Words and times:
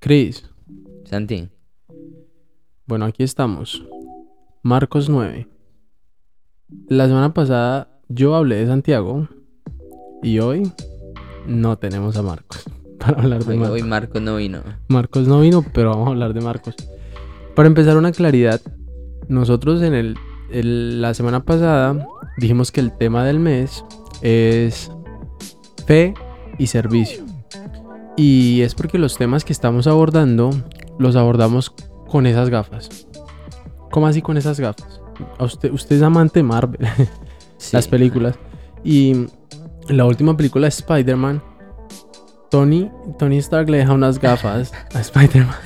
Cris, 0.00 0.48
Santi. 1.04 1.48
bueno, 2.86 3.04
aquí 3.06 3.22
estamos. 3.22 3.84
Marcos 4.62 5.08
9. 5.08 5.48
La 6.88 7.06
semana 7.06 7.32
pasada 7.34 8.00
yo 8.08 8.34
hablé 8.34 8.56
de 8.56 8.66
Santiago 8.66 9.28
y 10.22 10.38
hoy 10.40 10.70
no 11.46 11.76
tenemos 11.78 12.16
a 12.16 12.22
Marcos 12.22 12.64
para 12.98 13.22
hablar 13.22 13.44
de 13.44 13.52
Hoy, 13.52 13.58
Marcos. 13.58 13.74
hoy 13.74 13.82
Marco 13.88 14.20
no 14.20 14.36
vino. 14.36 14.62
Marcos 14.88 15.26
no 15.28 15.40
vino, 15.40 15.64
pero 15.72 15.90
vamos 15.90 16.08
a 16.08 16.10
hablar 16.10 16.34
de 16.34 16.40
Marcos. 16.40 16.74
Para 17.56 17.68
empezar 17.68 17.96
una 17.96 18.12
claridad, 18.12 18.60
nosotros 19.28 19.82
en 19.82 19.94
el, 19.94 20.16
el- 20.50 21.00
la 21.02 21.14
semana 21.14 21.44
pasada 21.44 22.06
dijimos 22.38 22.72
que 22.72 22.80
el 22.80 22.96
tema 22.96 23.24
del 23.24 23.38
mes 23.38 23.84
es 24.22 24.90
fe 25.86 26.14
y 26.58 26.66
servicio. 26.66 27.24
Y 28.16 28.60
es 28.62 28.74
porque 28.74 28.98
los 28.98 29.16
temas 29.16 29.44
que 29.44 29.52
estamos 29.52 29.86
abordando 29.86 30.50
los 30.98 31.16
abordamos 31.16 31.74
con 32.08 32.26
esas 32.26 32.50
gafas. 32.50 33.06
¿Cómo 33.90 34.06
así 34.06 34.22
con 34.22 34.36
esas 34.36 34.60
gafas? 34.60 35.00
A 35.38 35.44
usted, 35.44 35.72
usted 35.72 35.96
es 35.96 36.02
amante 36.02 36.40
de 36.40 36.42
Marvel, 36.44 36.86
Sí. 37.58 37.76
las 37.76 37.86
películas. 37.88 38.34
Y 38.84 39.26
la 39.88 40.04
última 40.04 40.36
película 40.36 40.64
de 40.64 40.70
Spider-Man, 40.70 41.42
Tony, 42.50 42.90
Tony 43.18 43.38
Stark 43.38 43.68
le 43.70 43.78
deja 43.78 43.92
unas 43.92 44.18
gafas 44.18 44.72
a 44.94 45.00
Spider-Man. 45.00 45.56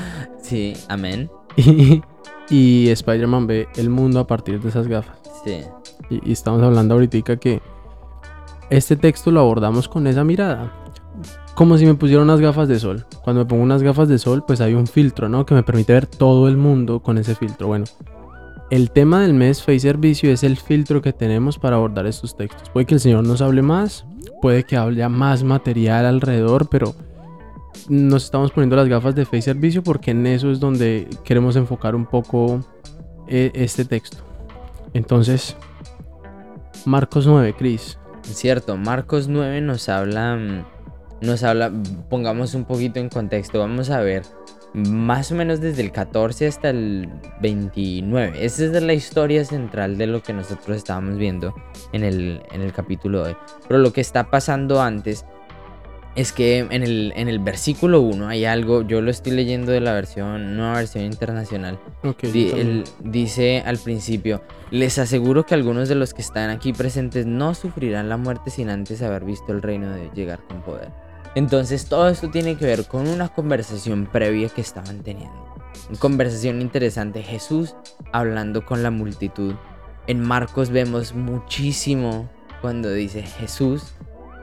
Sí, 0.42 0.74
amén. 0.88 1.30
Y, 1.56 2.02
y 2.50 2.90
Spider-Man 2.90 3.46
ve 3.48 3.66
el 3.76 3.90
mundo 3.90 4.20
a 4.20 4.26
partir 4.28 4.60
de 4.60 4.68
esas 4.68 4.86
gafas. 4.86 5.16
Sí. 5.44 5.62
Y, 6.10 6.28
y 6.28 6.32
estamos 6.32 6.62
hablando 6.62 6.94
ahorita 6.94 7.36
que 7.38 7.60
este 8.70 8.94
texto 8.96 9.30
lo 9.32 9.40
abordamos 9.40 9.88
con 9.88 10.06
esa 10.06 10.22
mirada. 10.22 10.72
Como 11.54 11.78
si 11.78 11.86
me 11.86 11.94
pusiera 11.94 12.22
unas 12.22 12.40
gafas 12.40 12.68
de 12.68 12.78
sol. 12.78 13.06
Cuando 13.22 13.42
me 13.42 13.48
pongo 13.48 13.62
unas 13.62 13.82
gafas 13.82 14.08
de 14.08 14.18
sol, 14.18 14.44
pues 14.46 14.60
hay 14.60 14.74
un 14.74 14.86
filtro, 14.86 15.28
¿no? 15.28 15.46
Que 15.46 15.54
me 15.54 15.62
permite 15.62 15.92
ver 15.92 16.06
todo 16.06 16.48
el 16.48 16.56
mundo 16.56 17.00
con 17.00 17.18
ese 17.18 17.34
filtro. 17.34 17.68
Bueno, 17.68 17.86
el 18.70 18.90
tema 18.90 19.22
del 19.22 19.34
mes 19.34 19.64
y 19.68 19.78
Servicio 19.78 20.30
es 20.30 20.42
el 20.42 20.56
filtro 20.56 21.00
que 21.00 21.12
tenemos 21.12 21.58
para 21.58 21.76
abordar 21.76 22.06
estos 22.06 22.36
textos. 22.36 22.68
Puede 22.70 22.86
que 22.86 22.94
el 22.94 23.00
Señor 23.00 23.24
nos 23.24 23.40
hable 23.40 23.62
más, 23.62 24.04
puede 24.42 24.64
que 24.64 24.76
hable 24.76 25.08
más 25.08 25.44
material 25.44 26.04
alrededor, 26.04 26.68
pero 26.68 26.94
nos 27.88 28.24
estamos 28.24 28.50
poniendo 28.50 28.76
las 28.76 28.88
gafas 28.88 29.14
de 29.14 29.26
y 29.30 29.42
Servicio 29.42 29.82
porque 29.82 30.10
en 30.10 30.26
eso 30.26 30.50
es 30.50 30.60
donde 30.60 31.08
queremos 31.24 31.56
enfocar 31.56 31.94
un 31.94 32.06
poco 32.06 32.60
eh, 33.28 33.50
este 33.54 33.84
texto. 33.84 34.18
Entonces, 34.94 35.56
Marcos 36.84 37.26
9, 37.26 37.54
Cris. 37.56 37.98
Cierto, 38.22 38.76
Marcos 38.76 39.28
9 39.28 39.60
nos 39.60 39.88
habla, 39.88 40.36
mm, 40.36 40.64
nos 41.20 41.42
habla, 41.42 41.72
pongamos 42.08 42.54
un 42.54 42.64
poquito 42.64 43.00
en 43.00 43.08
contexto, 43.08 43.58
vamos 43.58 43.90
a 43.90 44.00
ver, 44.00 44.22
más 44.74 45.32
o 45.32 45.34
menos 45.34 45.60
desde 45.60 45.82
el 45.82 45.90
14 45.92 46.46
hasta 46.46 46.70
el 46.70 47.08
29. 47.40 48.44
Esa 48.44 48.64
es 48.64 48.82
la 48.82 48.92
historia 48.92 49.44
central 49.44 49.96
de 49.96 50.06
lo 50.06 50.22
que 50.22 50.32
nosotros 50.32 50.76
estábamos 50.76 51.16
viendo 51.16 51.54
en 51.92 52.04
el, 52.04 52.42
en 52.52 52.60
el 52.60 52.72
capítulo 52.72 53.22
de 53.24 53.30
hoy. 53.30 53.36
Pero 53.68 53.80
lo 53.80 53.92
que 53.92 54.00
está 54.02 54.30
pasando 54.30 54.82
antes 54.82 55.24
es 56.14 56.32
que 56.32 56.60
en 56.60 56.82
el, 56.82 57.12
en 57.14 57.28
el 57.28 57.38
versículo 57.40 58.00
1 58.00 58.28
hay 58.28 58.46
algo, 58.46 58.80
yo 58.82 59.02
lo 59.02 59.10
estoy 59.10 59.32
leyendo 59.32 59.70
de 59.72 59.80
la 59.80 59.92
versión, 59.92 60.56
nueva 60.56 60.76
versión 60.76 61.04
internacional. 61.04 61.78
Di- 62.32 62.50
él 62.60 62.84
dice 63.04 63.62
al 63.66 63.76
principio, 63.76 64.42
les 64.70 64.98
aseguro 64.98 65.44
que 65.44 65.52
algunos 65.54 65.88
de 65.90 65.94
los 65.94 66.14
que 66.14 66.22
están 66.22 66.48
aquí 66.48 66.72
presentes 66.72 67.26
no 67.26 67.54
sufrirán 67.54 68.08
la 68.08 68.16
muerte 68.16 68.48
sin 68.50 68.70
antes 68.70 69.02
haber 69.02 69.24
visto 69.24 69.52
el 69.52 69.60
reino 69.60 69.90
de 69.90 70.02
Dios 70.04 70.14
llegar 70.14 70.40
con 70.48 70.62
poder. 70.62 70.88
Entonces 71.36 71.84
todo 71.84 72.08
esto 72.08 72.30
tiene 72.30 72.56
que 72.56 72.64
ver 72.64 72.86
con 72.86 73.06
una 73.06 73.28
conversación 73.28 74.06
previa 74.06 74.48
que 74.48 74.62
estaban 74.62 75.02
teniendo. 75.02 75.54
Una 75.90 75.98
conversación 75.98 76.62
interesante, 76.62 77.22
Jesús 77.22 77.74
hablando 78.10 78.64
con 78.64 78.82
la 78.82 78.90
multitud. 78.90 79.54
En 80.06 80.22
Marcos 80.22 80.70
vemos 80.70 81.14
muchísimo 81.14 82.30
cuando 82.62 82.90
dice 82.90 83.22
Jesús, 83.22 83.92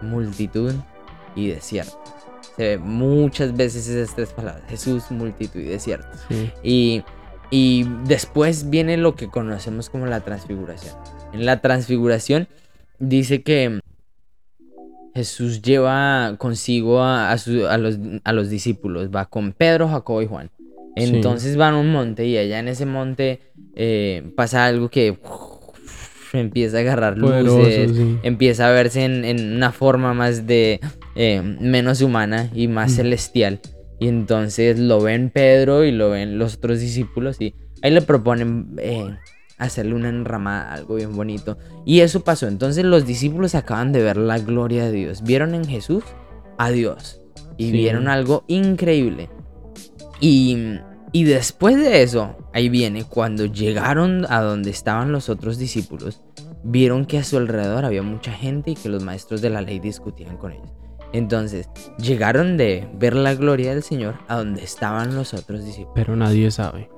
multitud 0.03 0.75
y 1.35 1.47
desierto. 1.47 1.97
Se 2.55 2.63
ve 2.63 2.77
muchas 2.77 3.57
veces 3.57 3.87
esas 3.87 4.15
tres 4.15 4.31
palabras, 4.31 4.63
Jesús, 4.69 5.09
multitud 5.09 5.61
y 5.61 5.69
desierto. 5.69 6.15
Sí. 6.29 6.51
Y, 6.61 7.03
y 7.49 7.89
después 8.05 8.69
viene 8.69 8.97
lo 8.97 9.15
que 9.15 9.29
conocemos 9.29 9.89
como 9.89 10.05
la 10.05 10.19
transfiguración. 10.19 10.95
En 11.33 11.47
la 11.47 11.59
transfiguración 11.59 12.47
dice 12.99 13.41
que 13.41 13.81
Jesús 15.13 15.61
lleva 15.61 16.35
consigo 16.37 17.01
a, 17.01 17.31
a 17.31 17.37
su- 17.37 17.67
a 17.67 17.77
los, 17.77 17.97
a 18.23 18.33
los 18.33 18.49
discípulos, 18.49 19.09
va 19.09 19.25
con 19.25 19.53
Pedro, 19.53 19.87
Jacobo 19.87 20.21
y 20.21 20.27
Juan. 20.27 20.49
Sí. 20.95 21.03
Entonces 21.05 21.55
van 21.57 21.73
a 21.75 21.77
un 21.79 21.91
monte 21.91 22.25
y 22.27 22.37
allá 22.37 22.59
en 22.59 22.67
ese 22.67 22.85
monte 22.85 23.39
eh, 23.75 24.31
pasa 24.35 24.65
algo 24.65 24.89
que 24.89 25.17
empieza 26.33 26.77
a 26.77 26.79
agarrar 26.81 27.17
Poderoso, 27.19 27.59
luces, 27.59 27.91
sí. 27.95 28.17
empieza 28.23 28.67
a 28.67 28.71
verse 28.71 29.03
en, 29.03 29.23
en 29.25 29.53
una 29.55 29.71
forma 29.71 30.13
más 30.13 30.47
de 30.47 30.79
eh, 31.15 31.41
menos 31.59 32.01
humana 32.01 32.49
y 32.53 32.67
más 32.67 32.91
Mm. 32.91 32.95
celestial. 32.95 33.59
Y 33.99 34.07
entonces 34.07 34.79
lo 34.79 34.99
ven 35.01 35.29
Pedro 35.29 35.85
y 35.85 35.91
lo 35.91 36.09
ven 36.09 36.37
los 36.39 36.55
otros 36.55 36.79
discípulos 36.79 37.37
y 37.39 37.53
ahí 37.81 37.91
le 37.91 38.01
proponen 38.01 38.75
eh, 38.79 39.15
hacerle 39.57 39.95
una 39.95 40.09
enramada, 40.09 40.73
algo 40.73 40.95
bien 40.95 41.15
bonito. 41.15 41.57
Y 41.85 41.99
eso 42.01 42.23
pasó. 42.23 42.47
Entonces 42.47 42.83
los 42.85 43.05
discípulos 43.05 43.55
acaban 43.55 43.91
de 43.91 44.01
ver 44.03 44.17
la 44.17 44.39
gloria 44.39 44.85
de 44.85 44.91
Dios. 44.91 45.23
Vieron 45.23 45.53
en 45.55 45.65
Jesús 45.65 46.03
a 46.57 46.69
Dios. 46.71 47.21
Y 47.57 47.65
Sí. 47.67 47.71
vieron 47.71 48.07
algo 48.07 48.43
increíble. 48.47 49.29
Y, 50.19 50.79
y 51.11 51.23
después 51.25 51.77
de 51.77 52.01
eso, 52.03 52.35
ahí 52.53 52.69
viene, 52.69 53.03
cuando 53.03 53.45
llegaron 53.45 54.25
a 54.29 54.41
donde 54.41 54.69
estaban 54.71 55.11
los 55.11 55.29
otros 55.29 55.57
discípulos, 55.57 56.21
vieron 56.63 57.05
que 57.05 57.17
a 57.19 57.23
su 57.23 57.37
alrededor 57.37 57.85
había 57.85 58.03
mucha 58.03 58.31
gente 58.31 58.71
y 58.71 58.75
que 58.75 58.89
los 58.89 59.03
maestros 59.03 59.41
de 59.41 59.49
la 59.49 59.61
ley 59.61 59.79
discutían 59.79 60.37
con 60.37 60.53
ellos. 60.53 60.71
Entonces, 61.11 61.69
llegaron 61.99 62.57
de 62.57 62.87
ver 62.97 63.15
la 63.15 63.35
gloria 63.35 63.71
del 63.75 63.83
Señor 63.83 64.15
a 64.27 64.37
donde 64.37 64.63
estaban 64.63 65.13
los 65.15 65.35
otros 65.35 65.63
discípulos. 65.63 65.93
Pero 65.93 66.15
nadie 66.15 66.49
sabe. 66.49 66.89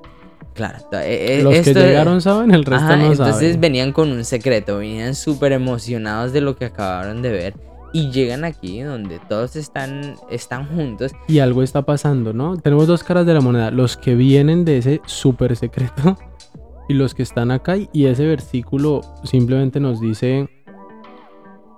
Claro, 0.56 0.78
eh, 0.92 1.38
eh, 1.38 1.42
Los 1.42 1.54
que 1.60 1.74
llegaron 1.74 2.22
saben, 2.22 2.50
el 2.50 2.64
resto 2.64 2.86
Ajá, 2.86 2.96
no 2.96 3.12
entonces 3.12 3.52
sabe. 3.52 3.56
venían 3.58 3.92
con 3.92 4.10
un 4.10 4.24
secreto, 4.24 4.78
venían 4.78 5.14
súper 5.14 5.52
emocionados 5.52 6.32
de 6.32 6.40
lo 6.40 6.56
que 6.56 6.64
acabaron 6.64 7.20
de 7.20 7.30
ver. 7.30 7.54
Y 7.92 8.10
llegan 8.10 8.44
aquí 8.44 8.80
donde 8.80 9.20
todos 9.28 9.54
están, 9.54 10.16
están 10.30 10.66
juntos 10.66 11.12
Y 11.28 11.38
algo 11.38 11.62
está 11.62 11.82
pasando, 11.82 12.32
¿no? 12.32 12.56
Tenemos 12.56 12.86
dos 12.86 13.04
caras 13.04 13.26
de 13.26 13.34
la 13.34 13.40
moneda. 13.40 13.70
Los 13.70 13.96
que 13.96 14.14
vienen 14.14 14.64
de 14.64 14.78
ese 14.78 15.00
súper 15.06 15.56
secreto 15.56 16.16
y 16.88 16.94
los 16.94 17.14
que 17.14 17.22
están 17.22 17.50
acá. 17.50 17.76
Y 17.92 18.06
ese 18.06 18.26
versículo 18.26 19.02
simplemente 19.24 19.78
nos 19.78 20.00
dice 20.00 20.48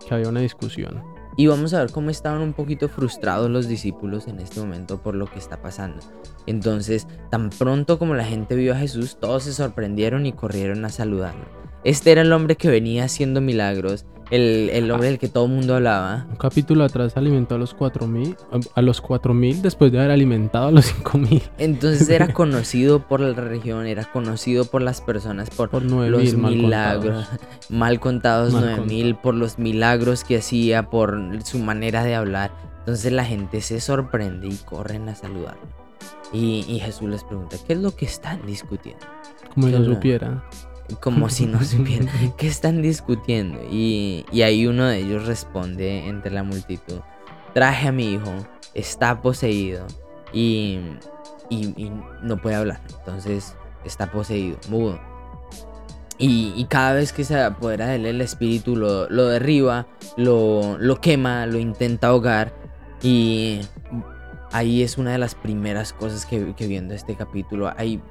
que 0.06 0.14
había 0.14 0.28
una 0.28 0.40
discusión. 0.40 1.02
Y 1.38 1.46
vamos 1.46 1.72
a 1.72 1.78
ver 1.78 1.92
cómo 1.92 2.10
estaban 2.10 2.42
un 2.42 2.52
poquito 2.52 2.88
frustrados 2.88 3.48
los 3.48 3.68
discípulos 3.68 4.26
en 4.26 4.40
este 4.40 4.58
momento 4.58 4.98
por 4.98 5.14
lo 5.14 5.26
que 5.26 5.38
está 5.38 5.62
pasando. 5.62 6.00
Entonces, 6.46 7.06
tan 7.30 7.50
pronto 7.50 7.96
como 7.96 8.14
la 8.14 8.24
gente 8.24 8.56
vio 8.56 8.72
a 8.72 8.78
Jesús, 8.78 9.18
todos 9.20 9.44
se 9.44 9.52
sorprendieron 9.52 10.26
y 10.26 10.32
corrieron 10.32 10.84
a 10.84 10.88
saludarlo. 10.88 11.44
Este 11.84 12.10
era 12.12 12.22
el 12.22 12.32
hombre 12.32 12.56
que 12.56 12.68
venía 12.68 13.04
haciendo 13.04 13.40
milagros, 13.40 14.04
el, 14.30 14.68
el 14.72 14.90
hombre 14.90 15.08
del 15.08 15.18
que 15.18 15.28
todo 15.28 15.46
el 15.46 15.52
mundo 15.52 15.76
hablaba. 15.76 16.26
Un 16.28 16.36
capítulo 16.36 16.84
atrás 16.84 17.16
alimentó 17.16 17.54
a 17.54 17.58
los 17.58 17.72
4000, 17.72 18.36
a- 18.52 18.58
a 18.78 18.82
los 18.82 19.00
4000 19.00 19.62
después 19.62 19.90
de 19.92 19.98
haber 20.00 20.10
alimentado 20.10 20.66
a 20.66 20.70
los 20.72 20.86
5000. 20.86 21.42
Entonces 21.58 22.08
era 22.10 22.32
conocido 22.34 23.06
por 23.06 23.20
la 23.20 23.32
región, 23.40 23.86
era 23.86 24.04
conocido 24.04 24.64
por 24.66 24.82
las 24.82 25.00
personas, 25.00 25.50
por, 25.50 25.70
Por 25.70 25.82
los 25.82 25.92
9000 25.92 26.36
mal 26.36 26.56
milagros, 26.56 27.26
contados. 27.26 27.70
mal 27.70 28.00
contados 28.00 28.52
Mal 28.52 28.66
9000, 28.76 29.14
por 29.16 29.34
los 29.34 29.58
milagros 29.58 30.24
que 30.24 30.36
hacía, 30.38 30.90
por 30.90 31.16
su 31.44 31.58
manera 31.60 32.02
de 32.04 32.14
hablar. 32.16 32.50
Entonces 32.80 33.12
la 33.12 33.24
gente 33.24 33.60
se 33.60 33.80
sorprende 33.80 34.48
y 34.48 34.56
corren 34.56 35.08
a 35.08 35.14
saludarlo. 35.14 35.60
Y, 36.32 36.64
y 36.68 36.80
Jesús 36.80 37.08
les 37.08 37.24
pregunta, 37.24 37.56
¿qué 37.66 37.72
es 37.74 37.78
lo 37.78 37.94
que 37.96 38.04
están 38.04 38.44
discutiendo? 38.44 39.06
Como 39.54 39.68
si 39.68 39.72
no 39.72 39.84
supiera. 39.84 40.44
Como 41.00 41.28
si 41.28 41.46
no 41.46 41.62
supieran. 41.62 42.08
¿Qué 42.36 42.46
están 42.48 42.82
discutiendo? 42.82 43.60
Y, 43.70 44.24
y 44.32 44.42
ahí 44.42 44.66
uno 44.66 44.86
de 44.86 44.98
ellos 44.98 45.26
responde 45.26 46.08
entre 46.08 46.30
la 46.30 46.42
multitud. 46.42 47.00
Traje 47.54 47.88
a 47.88 47.92
mi 47.92 48.12
hijo, 48.14 48.32
está 48.74 49.20
poseído 49.20 49.86
y, 50.32 50.78
y, 51.50 51.66
y 51.76 51.92
no 52.22 52.40
puede 52.40 52.56
hablar. 52.56 52.80
Entonces 52.98 53.54
está 53.84 54.10
poseído, 54.10 54.58
mudo. 54.68 55.00
Y, 56.18 56.52
y 56.56 56.64
cada 56.64 56.94
vez 56.94 57.12
que 57.12 57.22
se 57.22 57.40
apodera 57.40 57.86
de 57.86 57.96
él 57.96 58.06
el 58.06 58.20
espíritu 58.20 58.74
lo, 58.74 59.08
lo 59.08 59.26
derriba, 59.26 59.86
lo, 60.16 60.76
lo 60.78 61.00
quema, 61.00 61.46
lo 61.46 61.58
intenta 61.58 62.08
ahogar. 62.08 62.52
Y 63.02 63.60
ahí 64.50 64.82
es 64.82 64.98
una 64.98 65.12
de 65.12 65.18
las 65.18 65.34
primeras 65.34 65.92
cosas 65.92 66.26
que, 66.26 66.54
que 66.54 66.66
viendo 66.66 66.94
este 66.94 67.14
capítulo. 67.14 67.72
Ahí 67.76 68.02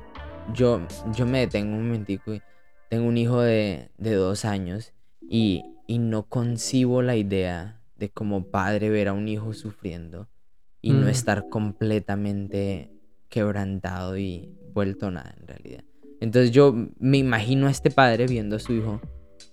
yo, 0.54 0.80
yo 1.14 1.26
me 1.26 1.40
detengo 1.40 1.76
un 1.76 1.88
momentico 1.88 2.34
y 2.34 2.42
tengo 2.90 3.08
un 3.08 3.18
hijo 3.18 3.42
de, 3.42 3.90
de 3.98 4.14
dos 4.16 4.46
años 4.46 4.94
y, 5.22 5.64
y 5.88 6.00
no 6.00 6.24
concibo 6.24 7.02
la 7.02 7.16
idea 7.16 7.82
de 7.98 8.10
como 8.10 8.46
padre 8.46 8.90
ver 8.90 9.08
a 9.08 9.14
un 9.14 9.28
hijo 9.28 9.54
sufriendo 9.54 10.28
y 10.82 10.92
no 10.94 11.06
Mm. 11.08 11.10
estar 11.10 11.50
completamente 11.50 12.92
quebrantado 13.30 14.18
y 14.18 14.56
vuelto 14.74 15.12
nada 15.12 15.36
en 15.40 15.48
realidad. 15.48 15.84
Entonces 16.22 16.52
yo 16.52 16.74
me 17.00 17.18
imagino 17.18 17.68
a 17.68 17.72
este 17.72 17.92
padre 17.92 18.28
viendo 18.28 18.56
a 18.56 18.60
su 18.60 18.74
hijo 18.74 19.02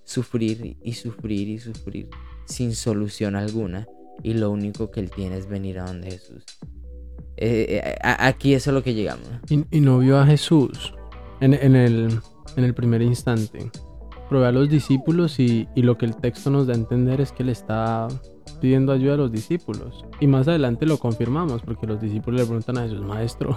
sufrir 0.04 0.76
y 0.82 0.92
sufrir 0.92 1.48
y 1.48 1.58
sufrir 1.58 2.08
sin 2.46 2.74
solución 2.74 3.36
alguna 3.36 3.86
y 4.22 4.34
lo 4.34 4.50
único 4.50 4.90
que 4.90 5.00
él 5.00 5.10
tiene 5.10 5.36
es 5.38 5.48
venir 5.48 5.78
a 5.80 5.86
donde 5.86 6.10
Jesús. 6.12 6.44
Eh, 7.36 7.80
eh, 7.84 7.94
a- 8.02 8.26
aquí 8.28 8.54
eso 8.54 8.70
es 8.70 8.74
lo 8.74 8.82
que 8.82 8.94
llegamos. 8.94 9.26
Y, 9.48 9.64
y 9.70 9.80
no 9.80 9.98
vio 9.98 10.18
a 10.18 10.26
Jesús 10.26 10.94
en, 11.40 11.54
en 11.54 11.74
el, 11.74 12.20
en 12.56 12.64
el 12.64 12.74
primer 12.74 13.02
instante. 13.02 13.70
Probé 14.28 14.46
a 14.46 14.52
los 14.52 14.68
discípulos 14.68 15.38
y, 15.38 15.68
y 15.74 15.82
lo 15.82 15.98
que 15.98 16.06
el 16.06 16.16
texto 16.16 16.50
nos 16.50 16.66
da 16.66 16.72
a 16.72 16.76
entender 16.76 17.20
es 17.20 17.32
que 17.32 17.44
le 17.44 17.52
está 17.52 18.08
pidiendo 18.60 18.92
ayuda 18.92 19.14
a 19.14 19.18
los 19.18 19.32
discípulos. 19.32 20.04
Y 20.20 20.26
más 20.26 20.48
adelante 20.48 20.86
lo 20.86 20.98
confirmamos 20.98 21.62
porque 21.62 21.86
los 21.86 22.00
discípulos 22.00 22.40
le 22.40 22.46
preguntan 22.46 22.78
a 22.78 22.82
Jesús, 22.82 23.02
Maestro, 23.02 23.56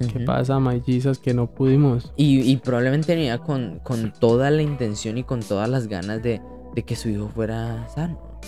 ¿qué 0.00 0.20
pasa, 0.20 0.58
my 0.58 0.80
Jesus, 0.80 1.18
que 1.18 1.34
no 1.34 1.46
pudimos? 1.48 2.12
Y, 2.16 2.40
y 2.40 2.56
probablemente 2.56 3.14
venía 3.14 3.38
con, 3.38 3.78
con 3.84 4.12
toda 4.12 4.50
la 4.50 4.62
intención 4.62 5.18
y 5.18 5.24
con 5.24 5.40
todas 5.40 5.68
las 5.68 5.86
ganas 5.86 6.22
de, 6.22 6.42
de 6.74 6.82
que 6.82 6.96
su 6.96 7.08
hijo 7.08 7.28
fuera 7.28 7.88
sano. 7.88 8.40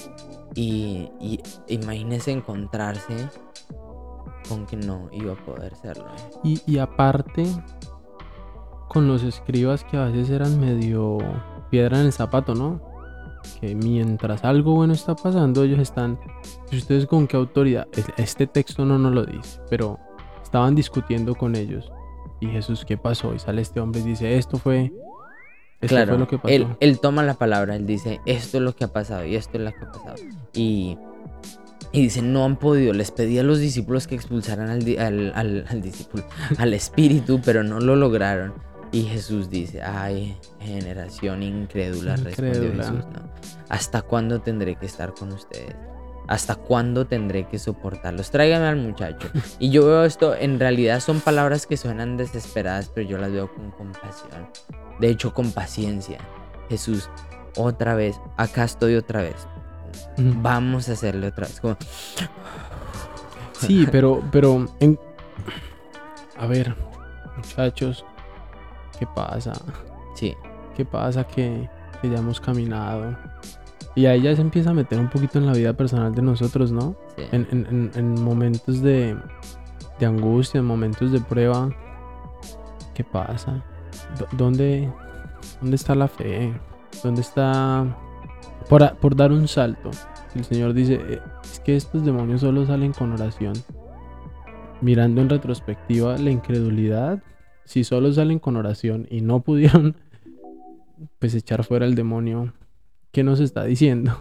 Y, 0.57 1.09
y 1.21 1.41
imagínese 1.69 2.33
encontrarse 2.33 3.29
con 4.49 4.67
que 4.67 4.77
no 4.77 5.09
iba 5.13 5.35
a 5.35 5.37
poder 5.37 5.77
serlo. 5.77 6.07
Y, 6.43 6.61
y 6.67 6.79
aparte, 6.79 7.45
con 8.91 9.07
los 9.09 9.23
escribas 9.23 9.85
que 9.85 9.97
a 9.97 10.07
veces 10.07 10.31
eran 10.31 10.59
medio 10.61 11.19
piedra 11.71 12.01
en 12.01 12.07
el 12.07 12.13
zapato, 12.13 12.55
¿no? 12.55 12.81
Que 13.61 13.75
mientras 13.75 14.45
algo 14.45 14.75
bueno 14.75 14.93
está 14.93 15.15
pasando, 15.15 15.63
ellos 15.65 15.79
están. 15.79 16.19
¿Y 16.71 16.77
ustedes 16.77 17.07
con 17.07 17.27
qué 17.27 17.37
autoridad? 17.37 17.87
Es- 17.93 18.05
Este 18.17 18.47
texto 18.47 18.85
no 18.85 18.99
nos 18.99 19.15
lo 19.15 19.25
dice, 19.25 19.61
pero 19.71 19.99
estaban 20.43 20.75
discutiendo 20.75 21.35
con 21.35 21.55
ellos. 21.55 21.91
Y 22.41 22.49
Jesús, 22.49 22.85
¿qué 22.85 22.97
pasó? 22.99 23.33
Y 23.35 23.39
sale 23.39 23.63
este 23.63 23.79
hombre 23.81 24.01
y 24.01 24.05
dice: 24.05 24.37
Esto 24.37 24.59
fue. 24.59 24.93
Esto 25.81 25.95
claro, 25.97 26.09
fue 26.13 26.19
lo 26.19 26.27
que 26.29 26.37
pasó. 26.39 26.49
él, 26.49 26.67
él 26.81 26.99
toma 27.01 27.23
la 27.23 27.35
palabra, 27.35 27.77
él 27.77 27.87
dice, 27.87 28.21
esto 28.27 28.59
es 28.59 28.63
lo 28.63 28.75
que 28.77 28.85
ha 28.85 28.89
pasado 28.93 29.25
y 29.25 29.35
esto 29.37 29.57
es 29.57 29.65
lo 29.65 29.71
que 29.71 29.85
ha 29.85 29.91
pasado. 29.93 30.17
Y, 30.53 30.99
y 31.93 32.03
dice, 32.03 32.21
no 32.21 32.45
han 32.45 32.57
podido, 32.57 32.93
les 32.93 33.11
pedí 33.11 33.39
a 33.39 33.43
los 33.43 33.61
discípulos 33.61 34.07
que 34.07 34.15
expulsaran 34.15 34.69
al, 34.69 34.85
al- 35.35 35.65
al 35.67 35.81
discípulo, 35.81 36.25
al 36.59 36.75
espíritu, 36.75 37.41
pero 37.43 37.63
no 37.65 37.81
lo 37.81 37.97
lograron. 37.97 38.53
Y 38.93 39.03
Jesús 39.05 39.49
dice, 39.51 39.83
ay, 39.83 40.37
generación 40.61 41.43
incrédula, 41.43 42.17
respondió. 42.17 42.73
Jesús, 42.73 43.07
¿no? 43.07 43.31
¿Hasta 43.69 44.03
cuándo 44.03 44.41
tendré 44.41 44.75
que 44.77 44.87
estar 44.87 45.15
con 45.15 45.33
ustedes? 45.33 45.77
¿Hasta 46.27 46.57
cuándo 46.57 47.07
tendré 47.07 47.47
que 47.49 47.59
soportarlos? 47.59 48.31
Tráigame 48.31 48.67
al 48.67 48.77
muchacho. 48.77 49.29
Y 49.59 49.71
yo 49.71 49.87
veo 49.87 50.05
esto, 50.05 50.35
en 50.35 50.59
realidad 50.61 51.01
son 51.01 51.21
palabras 51.21 51.67
que 51.67 51.77
suenan 51.77 52.17
desesperadas, 52.17 52.91
pero 52.95 53.09
yo 53.09 53.19
las 53.19 53.33
veo 53.33 53.53
con 53.53 53.71
compasión. 53.71 54.49
De 55.01 55.09
hecho, 55.09 55.33
con 55.35 55.53
paciencia. 55.53 56.19
Jesús, 56.69 57.09
otra 57.57 57.95
vez, 57.95 58.21
acá 58.37 58.65
estoy 58.65 58.95
otra 58.97 59.23
vez. 59.23 59.37
Vamos 60.17 60.89
a 60.89 60.93
hacerle 60.93 61.29
otra 61.29 61.47
vez. 61.47 61.61
Como, 61.61 61.77
Sí, 63.61 63.87
pero, 63.91 64.23
pero 64.33 64.67
en... 64.81 64.99
A 66.39 66.47
ver, 66.47 66.75
muchachos, 67.37 68.05
¿qué 69.01 69.07
pasa? 69.17 69.53
sí, 70.15 70.37
¿Qué 70.77 70.85
pasa 70.85 71.25
que, 71.27 71.69
que 72.01 72.09
ya 72.09 72.19
hemos 72.19 72.41
caminado? 72.41 73.17
Y 73.97 74.07
ahí 74.07 74.23
ya 74.23 74.35
se 74.37 74.41
empieza 74.43 74.71
a 74.71 74.75
meter 74.75 74.99
un 75.01 75.11
poquito 75.11 75.39
en 75.39 75.47
la 75.47 75.53
vida 75.53 75.73
personal 75.73 76.15
de 76.15 76.23
nosotros, 76.23 76.71
¿no? 76.71 76.95
sí. 77.17 77.25
En, 77.33 77.49
en- 77.51 77.67
en- 77.67 77.91
en 77.97 78.23
momentos 78.23 78.81
de, 78.83 79.17
de 79.99 80.07
angustia, 80.07 80.59
en 80.61 80.67
momentos 80.67 81.11
de 81.11 81.21
prueba. 81.21 81.69
¿Qué 82.95 83.03
pasa? 83.03 83.65
¿Dónde, 84.33 84.89
¿Dónde 85.61 85.75
está 85.77 85.95
la 85.97 86.07
fe? 86.07 86.55
¿Dónde 87.03 87.21
está... 87.23 87.85
Por, 88.69 88.95
por 88.99 89.17
dar 89.17 89.33
un 89.33 89.49
salto. 89.49 89.91
El 90.37 90.45
Señor 90.45 90.73
dice, 90.75 91.01
"Eh, 91.09 91.21
es 91.43 91.59
que 91.61 91.75
estos 91.75 92.05
demonios 92.05 92.43
solo 92.43 92.65
salen 92.67 92.93
con 92.93 93.13
oración. 93.13 93.55
Mirando 94.81 95.21
en 95.21 95.29
retrospectiva 95.29 96.17
la 96.19 96.31
incredulidad, 96.31 97.19
si 97.71 97.85
solo 97.85 98.13
salen 98.13 98.41
con 98.41 98.57
oración 98.57 99.07
y 99.13 99.21
no 99.21 99.43
pudieron, 99.43 99.95
pues 101.21 101.37
echar 101.37 101.63
fuera 101.63 101.87
el 101.87 101.95
demonio, 101.95 102.53
¿qué 103.13 103.23
nos 103.23 103.39
está 103.39 103.63
diciendo? 103.65 104.21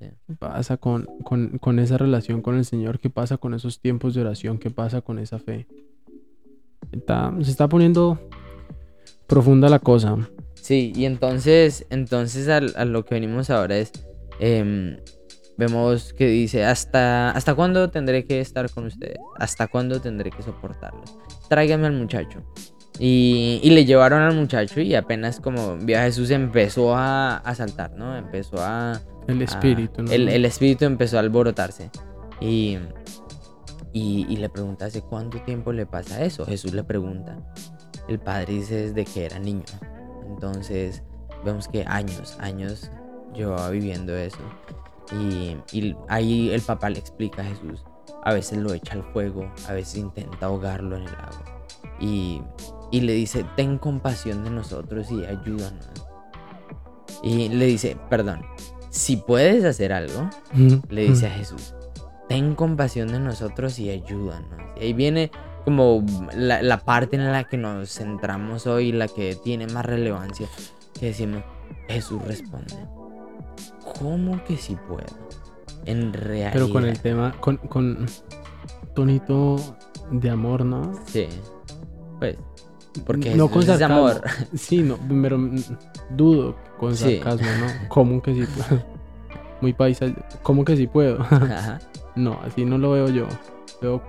¿Qué 0.00 0.34
pasa 0.38 0.76
con, 0.76 1.06
con, 1.22 1.58
con 1.58 1.78
esa 1.78 1.96
relación 1.96 2.42
con 2.42 2.56
el 2.56 2.64
Señor? 2.64 2.98
¿Qué 2.98 3.08
pasa 3.08 3.36
con 3.38 3.54
esos 3.54 3.78
tiempos 3.80 4.14
de 4.14 4.22
oración? 4.22 4.58
¿Qué 4.58 4.68
pasa 4.70 5.00
con 5.00 5.20
esa 5.20 5.38
fe? 5.38 5.68
Está- 6.90 7.32
se 7.40 7.50
está 7.52 7.68
poniendo 7.68 8.18
profunda 9.28 9.68
la 9.68 9.78
cosa. 9.78 10.16
Sí, 10.54 10.92
y 10.96 11.04
entonces, 11.04 11.86
entonces 11.88 12.48
al- 12.48 12.74
a, 12.76 12.84
lo 12.84 13.04
que 13.04 13.14
venimos 13.14 13.48
ahora 13.48 13.78
es, 13.78 13.92
em, 14.40 14.96
vemos 15.56 16.12
que 16.14 16.26
dice, 16.26 16.64
¿hasta, 16.64 17.30
¿hasta 17.30 17.54
cuándo 17.54 17.90
tendré 17.90 18.24
que 18.24 18.40
estar 18.40 18.70
con 18.70 18.86
ustedes? 18.86 19.18
¿Hasta 19.38 19.66
cuándo 19.68 20.00
tendré 20.00 20.30
que 20.30 20.42
soportarlos? 20.42 21.16
Tráigame 21.48 21.86
al 21.86 21.92
muchacho. 21.92 22.42
Y, 22.98 23.60
y 23.62 23.70
le 23.70 23.84
llevaron 23.84 24.22
al 24.22 24.34
muchacho 24.34 24.80
y 24.80 24.94
apenas 24.94 25.40
como 25.40 25.76
vio 25.78 25.98
a 25.98 26.02
Jesús 26.02 26.30
empezó 26.30 26.94
a, 26.94 27.38
a 27.38 27.54
saltar, 27.54 27.92
¿no? 27.92 28.16
Empezó 28.16 28.56
a... 28.60 29.00
El 29.26 29.40
a- 29.40 29.44
espíritu, 29.44 30.02
¿no? 30.02 30.10
Ah, 30.10 30.14
el, 30.14 30.28
el 30.28 30.44
espíritu 30.44 30.84
empezó 30.84 31.16
a 31.16 31.20
alborotarse. 31.20 31.90
Y, 32.40 32.78
y, 33.92 34.26
y 34.28 34.36
le 34.36 34.48
pregunta, 34.48 34.86
¿hace 34.86 35.02
cuánto 35.02 35.40
tiempo 35.42 35.72
le 35.72 35.86
pasa 35.86 36.24
eso? 36.24 36.46
Jesús 36.46 36.72
le 36.72 36.84
pregunta. 36.84 37.36
El 38.06 38.20
padre 38.20 38.52
dice 38.54 38.92
desde 38.92 39.04
que 39.04 39.24
era 39.26 39.38
niño. 39.38 39.64
Entonces 40.28 41.02
vemos 41.44 41.66
que 41.68 41.84
años, 41.88 42.36
años 42.38 42.90
llevaba 43.34 43.70
viviendo 43.70 44.16
eso. 44.16 44.38
Y, 45.12 45.56
y 45.72 45.96
ahí 46.08 46.50
el 46.50 46.62
papá 46.62 46.90
le 46.90 46.98
explica 46.98 47.42
a 47.42 47.46
Jesús. 47.46 47.84
A 48.22 48.32
veces 48.32 48.58
lo 48.58 48.72
echa 48.72 48.94
al 48.94 49.04
fuego, 49.12 49.50
a 49.68 49.72
veces 49.72 49.96
intenta 49.96 50.46
ahogarlo 50.46 50.96
en 50.96 51.02
el 51.02 51.14
agua. 51.14 51.44
Y, 52.00 52.42
y 52.90 53.00
le 53.00 53.12
dice, 53.12 53.44
ten 53.56 53.78
compasión 53.78 54.44
de 54.44 54.50
nosotros 54.50 55.10
y 55.10 55.24
ayúdanos. 55.24 55.88
Y 57.22 57.48
le 57.48 57.66
dice, 57.66 57.96
perdón, 58.08 58.44
si 58.90 59.16
puedes 59.16 59.64
hacer 59.64 59.92
algo, 59.92 60.30
le 60.88 61.02
dice 61.02 61.26
a. 61.26 61.30
Jesús, 61.30 61.74
ten 62.28 62.54
compasión 62.54 63.08
de 63.08 63.20
nosotros 63.20 63.78
y 63.78 63.90
ayúdanos. 63.90 64.60
Y 64.76 64.84
ahí 64.84 64.92
viene 64.92 65.30
como 65.64 66.04
la, 66.34 66.62
la 66.62 66.78
parte 66.78 67.16
en 67.16 67.30
la 67.30 67.44
que 67.44 67.56
nos 67.56 67.90
centramos 67.94 68.66
hoy, 68.66 68.92
la 68.92 69.08
que 69.08 69.34
tiene 69.34 69.66
más 69.66 69.84
relevancia, 69.84 70.48
que 70.98 71.06
decimos, 71.06 71.42
Jesús 71.88 72.22
responde, 72.22 72.74
¿cómo 73.98 74.42
que 74.44 74.56
si 74.56 74.76
puedo? 74.76 75.06
En 75.86 76.12
realidad. 76.12 76.50
Pero 76.52 76.70
con 76.70 76.84
el 76.84 76.98
tema, 77.00 77.32
con, 77.40 77.56
con 77.58 78.06
tonito 78.94 79.56
de 80.10 80.30
amor, 80.30 80.64
¿no? 80.64 80.92
Sí. 81.06 81.28
Pues, 82.18 82.36
porque 83.06 83.34
no 83.34 83.48
con 83.48 83.60
es 83.62 83.66
sarcasmo. 83.66 83.96
amor. 83.96 84.22
Sí, 84.54 84.82
no, 84.82 84.96
pero 85.22 85.38
dudo 86.10 86.56
con 86.78 86.96
Sí. 86.96 87.20
sarcasmo, 87.20 87.46
¿no? 87.66 87.66
¿Cómo 87.88 88.22
que 88.22 88.34
sí 88.34 88.44
puedo? 88.46 88.82
Muy 89.60 89.72
paisa. 89.72 90.06
¿Cómo 90.42 90.64
que 90.64 90.76
sí 90.76 90.86
puedo? 90.86 91.20
Ajá. 91.30 91.78
no, 92.16 92.38
así 92.44 92.64
no 92.64 92.78
lo 92.78 92.92
veo 92.92 93.08
yo. 93.08 93.26
Veo 93.82 94.00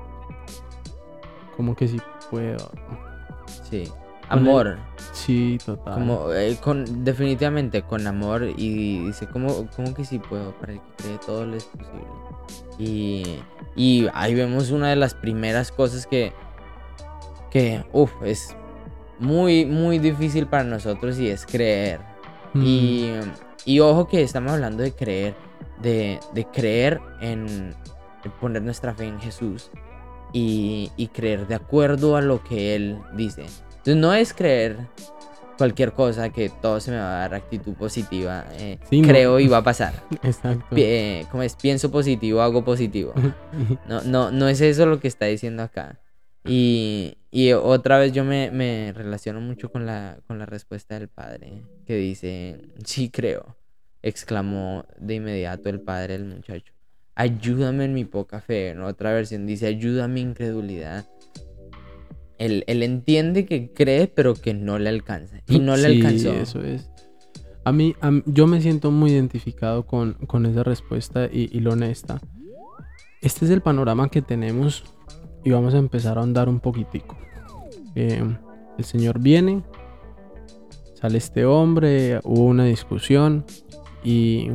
como 1.58 1.76
que 1.76 1.88
sí 1.88 2.00
puedo. 2.30 2.70
Sí. 3.70 3.84
El- 4.32 4.40
Amor. 4.40 4.78
Sí, 5.14 5.58
total. 5.66 5.94
Como, 5.94 6.34
eh, 6.34 6.58
con, 6.62 7.04
definitivamente 7.06 7.84
con 7.84 8.06
amor 8.08 8.44
y 8.58 9.06
dice, 9.06 9.28
¿cómo, 9.28 9.68
cómo 9.76 9.94
que 9.94 10.04
sí 10.06 10.20
puedo? 10.20 10.52
Para 10.60 10.74
el 10.74 10.80
que 10.80 11.04
cree 11.04 11.18
todo 11.26 11.46
lo 11.46 11.56
es 11.56 11.66
posible. 11.66 12.04
Y, 12.78 13.24
y 13.76 14.08
ahí 14.14 14.36
vemos 14.36 14.72
una 14.72 14.90
de 14.90 14.96
las 14.98 15.14
primeras 15.14 15.72
cosas 15.72 16.06
que, 16.08 16.34
que 17.52 17.84
uff, 17.94 18.12
es 18.24 18.56
muy, 19.20 19.66
muy 19.66 20.00
difícil 20.00 20.48
para 20.48 20.64
nosotros 20.64 21.18
y 21.20 21.30
es 21.30 21.46
creer. 21.46 22.02
Mm, 22.54 22.62
Y, 22.66 23.12
y 23.66 23.80
ojo 23.80 24.08
que 24.08 24.22
estamos 24.22 24.52
hablando 24.54 24.84
de 24.84 24.92
creer, 24.92 25.36
de, 25.82 26.20
de 26.34 26.46
creer 26.46 27.00
en, 27.22 27.74
en 28.24 28.32
poner 28.42 28.62
nuestra 28.64 28.94
fe 28.94 29.06
en 29.08 29.20
Jesús 29.20 29.72
y, 30.34 30.92
y 30.98 31.08
creer 31.08 31.48
de 31.48 31.56
acuerdo 31.56 32.18
a 32.18 32.22
lo 32.22 32.44
que 32.44 32.76
Él 32.76 33.00
dice. 33.16 33.46
Entonces 33.86 33.98
no 33.98 34.14
es 34.14 34.34
creer 34.34 34.78
cualquier 35.58 35.94
cosa 35.94 36.30
que 36.32 36.50
todo 36.50 36.80
se 36.80 36.92
me 36.92 36.98
va 36.98 37.18
a 37.18 37.20
dar 37.20 37.36
actitud 37.36 37.74
positiva. 37.76 38.46
eh, 38.54 38.80
Sí, 38.90 39.02
no. 39.02 39.08
creo 39.08 39.40
y 39.40 39.48
va 39.48 39.58
a 39.58 39.64
pasar. 39.64 39.94
Exacto. 40.24 40.66
Eh, 40.76 41.26
como 41.32 41.44
es 41.44 41.56
pienso 41.56 41.92
positivo, 41.92 42.42
hago 42.42 42.64
positivo. 42.66 43.14
No, 43.88 44.02
no, 44.02 44.32
no 44.32 44.48
es 44.50 44.60
eso 44.62 44.86
lo 44.86 45.00
que 45.00 45.08
está 45.08 45.26
diciendo 45.28 45.64
acá. 45.64 46.00
Y, 46.48 47.18
y 47.32 47.54
otra 47.54 47.98
vez 48.00 48.12
yo 48.12 48.24
me, 48.24 48.52
me 48.52 48.92
relaciono 48.94 49.40
mucho 49.42 49.72
con 49.72 49.86
la, 49.86 50.18
con 50.28 50.38
la 50.40 50.46
respuesta 50.46 50.98
del 51.00 51.08
padre, 51.08 51.64
que 51.88 51.96
dice, 51.96 52.62
sí 52.84 53.10
creo, 53.10 53.56
exclamó 54.04 54.86
de 55.00 55.16
inmediato 55.16 55.70
el 55.70 55.80
padre 55.82 56.18
del 56.20 56.26
muchacho. 56.26 56.74
ayúdame 57.16 57.86
en 57.86 57.94
mi 57.94 58.06
poca 58.06 58.42
fe. 58.42 58.70
En 58.70 58.82
otra 58.84 59.12
versión 59.14 59.46
dice, 59.48 59.68
ayúdame 59.68 60.22
en 60.22 60.30
incredulidad. 60.30 61.06
Él, 62.38 62.64
él, 62.68 62.84
entiende 62.84 63.46
que 63.46 63.72
cree, 63.72 64.08
pero 64.08 64.34
que 64.34 64.54
no 64.54 64.78
le 64.78 64.90
alcanza. 64.90 65.42
Y 65.48 65.60
no 65.60 65.76
le 65.78 65.90
Sí, 65.90 65.96
alcanzó. 65.98 66.34
Eso 66.34 66.62
es. 66.62 66.90
A 67.64 67.72
mí, 67.72 67.96
a 68.02 68.12
yo 68.26 68.46
me 68.46 68.62
siento 68.62 68.92
muy 68.92 69.12
identificado 69.12 69.86
con, 69.86 70.14
con 70.28 70.46
esa 70.46 70.64
respuesta 70.64 71.26
y, 71.32 71.50
y 71.52 71.62
lo 71.62 71.72
honesta. 71.72 72.20
Este 73.22 73.46
es 73.46 73.52
el 73.52 73.62
panorama 73.62 74.10
que 74.10 74.22
tenemos 74.22 74.84
y 75.44 75.52
vamos 75.52 75.74
a 75.74 75.78
empezar 75.78 76.18
a 76.18 76.22
ahondar 76.22 76.50
un 76.50 76.60
poquitico. 76.60 77.18
Eh, 77.96 78.22
el 78.78 78.84
Señor 78.84 79.20
viene, 79.20 79.64
sale 80.94 81.18
este 81.18 81.46
hombre, 81.46 82.20
hubo 82.24 82.46
una 82.46 82.66
discusión 82.66 83.46
y, 84.04 84.50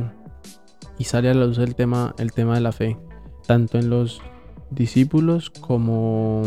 y 0.99 1.03
sale 1.05 1.29
a 1.29 1.33
la 1.33 1.45
luz 1.45 1.57
el 1.57 1.75
tema, 1.75 2.13
el 2.19 2.33
tema 2.33 2.55
de 2.55 2.61
la 2.61 2.71
fe, 2.71 2.97
tanto 3.47 3.79
en 3.79 3.89
los 3.89 4.21
discípulos 4.69 5.49
como 5.49 6.43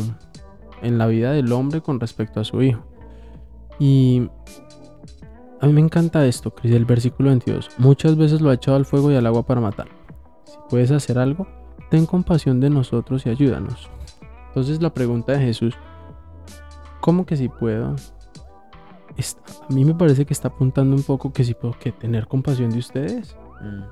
en 0.85 0.99
la 0.99 1.07
vida 1.07 1.33
del 1.33 1.53
hombre 1.53 1.81
con 1.81 2.01
respecto 2.01 2.41
a 2.41 2.45
su 2.45 2.63
hijo. 2.63 2.85
Y 3.79 4.29
a 5.61 5.67
mí 5.67 5.73
me 5.73 5.81
encanta 5.81 6.27
esto, 6.27 6.55
Cris, 6.55 6.73
el 6.75 6.85
versículo 6.85 7.31
22. 7.31 7.71
Muchas 7.79 8.17
veces 8.17 8.41
lo 8.41 8.51
ha 8.51 8.55
echado 8.55 8.77
al 8.77 8.85
fuego 8.85 9.11
y 9.11 9.17
al 9.17 9.27
agua 9.27 9.45
para 9.45 9.61
matar. 9.61 9.89
Si 10.45 10.57
puedes 10.69 10.91
hacer 10.91 11.19
algo, 11.19 11.47
ten 11.91 12.07
compasión 12.07 12.61
de 12.61 12.71
nosotros 12.71 13.27
y 13.27 13.31
ayúdanos. 13.31 13.91
Entonces 14.49 14.81
la 14.81 14.93
pregunta 14.95 15.33
de 15.33 15.41
Jesús, 15.41 15.75
¿cómo 17.01 17.27
que 17.27 17.37
si 17.37 17.49
puedo? 17.49 17.97
A 19.17 19.73
mí 19.73 19.85
me 19.85 19.95
parece 19.95 20.25
que 20.27 20.33
está 20.33 20.49
apuntando 20.49 20.95
un 20.97 21.03
poco 21.03 21.33
que 21.33 21.45
si 21.45 21.55
puedo 21.55 21.75
que 21.79 21.93
tener 21.93 22.27
compasión 22.27 22.71
de 22.71 22.79
ustedes. 22.79 23.37
Mm, 23.61 23.83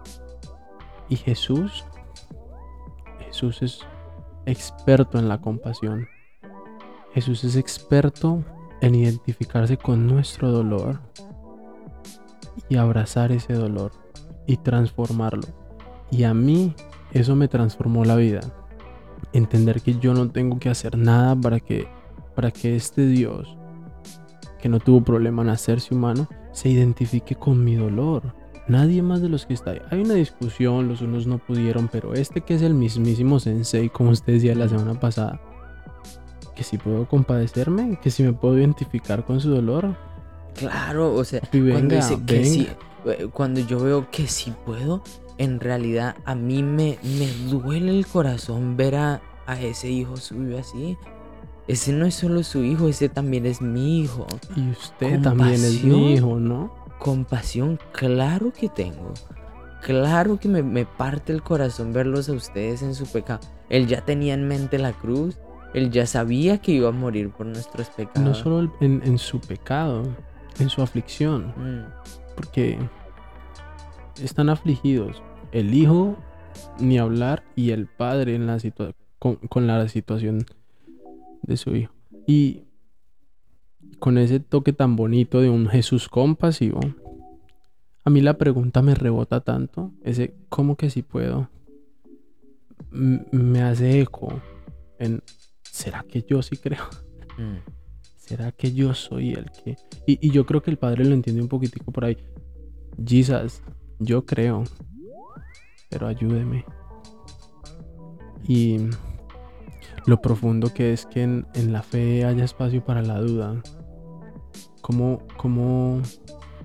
Y 1.09 1.17
Jesús, 1.17 1.85
Jesús 3.21 3.63
es 3.63 3.81
experto 4.47 5.19
en 5.19 5.29
la 5.29 5.41
compasión. 5.41 6.07
Jesús 7.15 7.45
es 7.45 7.57
experto 7.57 8.43
en 8.81 8.95
identificarse 8.95 9.77
con 9.77 10.07
nuestro 10.07 10.51
dolor 10.51 11.01
y 12.69 12.77
abrazar 12.77 13.33
ese 13.33 13.53
dolor 13.53 13.93
y 14.47 14.57
transformarlo. 14.57 15.47
Y 16.11 16.25
a 16.25 16.35
mí 16.35 16.75
eso 17.13 17.37
me 17.37 17.49
transformó 17.49 18.05
la 18.05 18.17
vida. 18.17 18.41
Entender 19.33 19.81
que 19.83 19.99
yo 19.99 20.15
no 20.15 20.31
tengo 20.31 20.59
que 20.59 20.69
hacer 20.69 20.97
nada 20.97 21.37
para 21.37 21.61
que, 21.61 21.87
para 22.35 22.51
que 22.51 22.77
este 22.77 23.07
Dios, 23.07 23.57
que 24.59 24.69
no 24.69 24.81
tuvo 24.81 25.05
problema 25.05 25.43
en 25.43 25.51
hacerse 25.51 25.95
humano, 25.95 26.29
se 26.53 26.69
identifique 26.69 27.35
con 27.35 27.63
mi 27.63 27.75
dolor. 27.75 28.35
Nadie 28.69 29.03
más 29.03 29.21
de 29.21 29.29
los 29.29 29.45
que 29.45 29.55
está 29.55 29.73
ahí. 29.73 29.81
Hay 29.91 30.01
una 30.01 30.15
discusión, 30.15 30.89
los 30.89 31.03
unos 31.03 31.27
no 31.27 31.39
pudieron, 31.39 31.89
pero 31.89 32.15
este 32.15 32.41
que 32.41 32.55
es 32.55 32.63
el 32.63 32.75
mismísimo 32.75 33.39
Sensei, 33.41 33.89
como 33.89 34.11
usted 34.11 34.35
decía 34.35 34.55
la 34.55 34.69
semana 34.69 34.99
pasada, 34.99 35.41
que 36.55 36.65
si 36.65 36.79
puedo 36.79 37.07
compadecerme, 37.07 37.99
que 38.03 38.11
si 38.11 38.23
me 38.23 38.33
puedo 38.33 38.59
identificar 38.59 39.25
con 39.25 39.41
su 39.41 39.51
dolor. 39.51 39.97
Claro, 40.55 41.15
o 41.15 41.25
sea, 41.25 41.41
cuando 41.51 41.95
dice 41.95 42.19
que 42.27 42.35
venga. 42.35 42.49
sí, 42.49 42.69
eh, 43.07 43.29
cuando 43.33 43.61
yo 43.61 43.81
veo 43.81 44.11
que 44.11 44.27
sí 44.27 44.53
puedo, 44.65 45.03
en 45.39 45.61
realidad 45.61 46.17
a 46.25 46.35
mí 46.35 46.63
me, 46.63 46.99
me 47.03 47.27
duele 47.51 47.97
el 47.97 48.07
corazón 48.07 48.77
ver 48.77 48.97
a, 48.97 49.23
a 49.47 49.61
ese 49.61 49.91
hijo 49.91 50.17
suyo 50.17 50.59
así. 50.59 50.97
Ese 51.69 51.93
no 51.93 52.07
es 52.07 52.15
solo 52.15 52.43
su 52.43 52.65
hijo, 52.65 52.89
ese 52.89 53.09
también 53.09 53.47
es 53.47 53.63
mi 53.63 54.01
hijo. 54.01 54.27
Y 54.57 54.71
usted 54.71 55.23
también 55.23 55.55
es 55.55 55.83
mi 55.85 56.15
hijo, 56.15 56.39
¿no? 56.39 56.75
Compasión, 56.99 57.79
claro 57.93 58.53
que 58.53 58.69
tengo. 58.69 59.15
Claro 59.81 60.39
que 60.39 60.49
me, 60.49 60.63
me 60.63 60.85
parte 60.85 61.33
el 61.33 61.43
corazón 61.43 61.93
verlos 61.93 62.29
a 62.29 62.33
ustedes 62.33 62.83
en 62.83 62.95
su 62.95 63.07
pecado. 63.07 63.41
Él 63.69 63.87
ya 63.87 64.05
tenía 64.05 64.35
en 64.35 64.47
mente 64.47 64.79
la 64.79 64.93
cruz. 64.93 65.39
Él 65.75 65.91
ya 65.91 66.07
sabía 66.07 66.59
que 66.59 66.73
iba 66.73 66.89
a 66.89 66.93
morir 66.93 67.31
por 67.31 67.47
nuestros 67.47 67.89
pecados. 67.91 68.23
No 68.29 68.35
solo 68.35 68.73
en, 68.81 69.03
en 69.05 69.19
su 69.19 69.41
pecado, 69.41 70.03
en 70.59 70.69
su 70.69 70.83
aflicción, 70.83 71.53
Mm, 71.57 71.85
porque 72.37 72.79
están 74.23 74.49
afligidos. 74.51 75.23
El 75.51 75.75
hijo, 75.75 76.17
ni 76.79 76.99
hablar, 76.99 77.43
y 77.57 77.71
el 77.71 77.87
padre 77.87 78.35
en 78.35 78.47
la 78.47 78.59
con, 79.19 79.37
con 79.37 79.67
la 79.67 79.89
situación 79.89 80.45
de 81.43 81.57
su 81.57 81.75
hijo. 81.75 81.93
Y 82.27 82.65
con 83.99 84.19
ese 84.19 84.41
toque 84.41 84.73
tan 84.73 84.97
bonito 84.97 85.41
de 85.41 85.49
un 85.51 85.69
Jesús 85.69 86.09
compasivo, 86.09 86.81
a 88.05 88.11
mí 88.11 88.21
la 88.21 88.37
pregunta 88.37 88.83
me 88.83 88.95
rebota 88.95 89.41
tanto, 89.41 89.93
ese 90.03 90.35
¿cómo 90.49 90.77
que 90.77 90.91
si 90.91 91.03
puedo? 91.03 91.49
M- 92.93 93.25
me 93.31 93.63
hace 93.63 94.01
eco 94.01 94.41
en 94.99 95.23
¿será 95.73 96.05
que 96.05 96.23
yo 96.23 96.43
sí 96.43 96.57
creo? 96.59 96.85
mm. 97.39 97.57
¿Será 98.17 98.53
que 98.53 98.73
yo 98.73 98.95
soy 98.95 99.33
el 99.33 99.51
que...? 99.51 99.77
Y, 100.07 100.27
y 100.27 100.31
yo 100.31 100.47
creo 100.47 100.63
que 100.63 100.71
el 100.71 100.79
padre 100.79 101.05
lo 101.05 101.15
entiende 101.15 101.43
un 101.43 101.49
poquitico 101.49 101.91
por 101.91 102.05
ahí. 102.05 102.17
Jesus, 103.05 103.63
yo 103.99 104.25
creo, 104.25 104.65
pero 105.91 106.07
ayúdeme. 106.07 106.65
Y 108.47 108.79
lo 110.07 110.21
profundo 110.21 110.73
que 110.73 110.93
es 110.93 111.07
que 111.07 111.23
en, 111.23 111.47
en 111.55 111.73
la 111.73 111.83
fe 111.83 112.25
haya 112.25 112.45
espacio 112.45 112.85
para 112.85 113.03
la 113.03 113.19
duda. 113.19 113.61
Cómo, 114.83 115.27
cómo, 115.37 116.01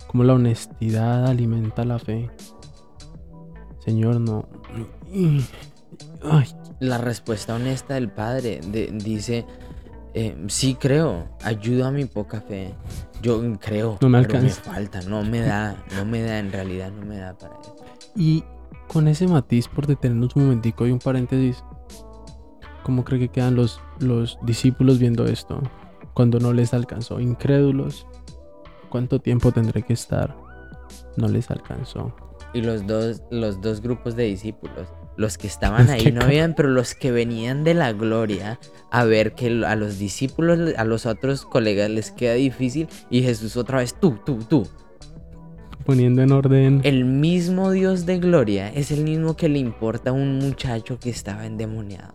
cómo 0.08 0.24
la 0.24 0.34
honestidad 0.34 1.26
alimenta 1.28 1.86
la 1.86 1.98
fe. 1.98 2.30
Señor, 3.80 4.20
no... 4.20 4.48
Ay, 6.24 6.48
La 6.79 6.98
respuesta 6.98 7.55
honesta 7.55 7.96
del 7.96 8.10
padre 8.10 8.60
de- 8.67 8.91
dice, 8.93 9.46
eh, 10.13 10.38
sí 10.48 10.75
creo, 10.75 11.27
ayuda 11.43 11.88
a 11.88 11.91
mi 11.91 12.05
poca 12.05 12.41
fe. 12.41 12.74
Yo 13.22 13.41
creo, 13.60 13.98
No 14.01 14.10
me 14.10 14.22
pero 14.24 14.38
alcanza. 14.39 14.62
falta, 14.62 15.01
no 15.01 15.24
me 15.24 15.41
da, 15.41 15.84
no 15.96 16.05
me 16.05 16.22
da, 16.22 16.38
en 16.39 16.51
realidad 16.51 16.91
no 16.91 17.05
me 17.05 17.17
da 17.17 17.36
para 17.38 17.55
eso. 17.60 17.75
Y 18.15 18.43
con 18.88 19.07
ese 19.07 19.27
matiz, 19.27 19.67
por 19.67 19.88
detenernos 19.88 20.36
un 20.36 20.43
momentico 20.43 20.86
y 20.86 20.91
un 20.91 21.00
paréntesis, 21.00 21.63
¿cómo 22.84 23.03
cree 23.03 23.19
que 23.19 23.29
quedan 23.29 23.55
los, 23.55 23.81
los 24.00 24.38
discípulos 24.43 25.00
viendo 25.00 25.25
esto? 25.25 25.62
Cuando 26.13 26.39
no 26.39 26.53
les 26.53 26.74
alcanzó, 26.74 27.19
incrédulos, 27.19 28.07
¿cuánto 28.89 29.19
tiempo 29.19 29.51
tendré 29.51 29.81
que 29.84 29.93
estar? 29.93 30.36
No 31.15 31.27
les 31.27 31.50
alcanzó. 31.51 32.15
Y 32.53 32.62
los 32.62 32.86
dos, 32.88 33.22
los 33.29 33.62
dos 33.62 33.81
grupos 33.81 34.15
de 34.15 34.24
discípulos, 34.24 34.88
los 35.18 35.38
que 35.38 35.48
estaban 35.48 35.90
Es 35.90 35.90
ahí 35.90 36.12
no 36.12 36.22
habían, 36.22 36.54
pero 36.54 36.70
los 36.70 36.96
que 36.96 37.12
venían 37.12 37.64
de 37.64 37.74
la 37.74 37.92
gloria 37.92 38.60
a 38.92 39.04
ver 39.04 39.34
que 39.34 39.66
a 39.66 39.76
los 39.76 40.00
discípulos, 40.00 40.74
a 40.78 40.86
los 40.86 41.06
otros 41.06 41.44
colegas 41.46 41.90
les 41.90 42.12
queda 42.12 42.36
difícil 42.36 42.88
y 43.10 43.24
Jesús 43.24 43.58
otra 43.58 43.80
vez, 43.80 43.96
tú, 44.00 44.20
tú, 44.26 44.38
tú. 44.48 44.68
Poniendo 45.86 46.22
en 46.22 46.32
orden. 46.32 46.82
El 46.84 47.06
mismo 47.06 47.72
Dios 47.72 48.06
de 48.06 48.20
gloria 48.20 48.70
es 48.70 48.92
el 48.92 49.04
mismo 49.04 49.36
que 49.36 49.50
le 49.50 49.60
importa 49.60 50.12
a 50.12 50.14
un 50.14 50.38
muchacho 50.38 51.00
que 51.00 51.10
estaba 51.10 51.46
endemoniado. 51.46 52.14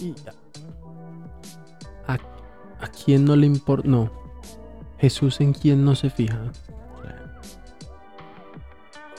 Y 0.00 0.14
a, 2.06 2.14
a 2.14 2.88
quién 2.88 3.24
no 3.26 3.36
le 3.36 3.46
importa. 3.46 3.86
No. 3.86 4.10
Jesús 4.98 5.40
en 5.40 5.52
quién 5.52 5.84
no 5.84 5.94
se 5.94 6.10
fija. 6.10 6.50